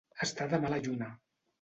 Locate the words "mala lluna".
0.63-1.13